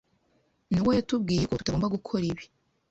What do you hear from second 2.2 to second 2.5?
ibi.